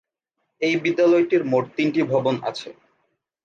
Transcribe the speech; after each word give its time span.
এই 0.61 0.75
বিদ্যালয়টির 0.83 1.43
মোট 1.43 1.65
তিনটি 1.77 2.01
ভবন 2.11 2.35
আছে। 2.43 2.69